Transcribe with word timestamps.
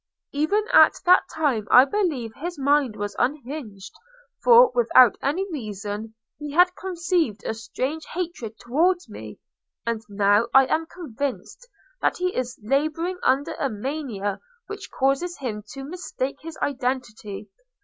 Even 0.31 0.63
at 0.73 0.99
that 1.05 1.21
time 1.31 1.67
I 1.69 1.85
believe 1.85 2.33
his 2.33 2.57
mind 2.57 2.95
was 2.95 3.15
unhinged, 3.19 3.93
for, 4.43 4.71
without 4.73 5.15
any 5.21 5.45
reason, 5.53 6.15
he 6.39 6.53
had 6.53 6.73
conceived 6.75 7.43
a 7.45 7.53
strange 7.53 8.03
hatred 8.07 8.57
towards 8.57 9.07
me; 9.07 9.37
and 9.85 10.01
now 10.09 10.47
I 10.55 10.65
am 10.65 10.87
convinced 10.87 11.69
that 12.01 12.17
he 12.17 12.35
is 12.35 12.59
labouring 12.63 13.19
under 13.21 13.53
a 13.59 13.69
mania 13.69 14.39
which 14.65 14.89
causes 14.89 15.37
him 15.37 15.63
to 15.73 15.83
mistake 15.83 16.37
his 16.41 16.57
identity. 16.63 17.49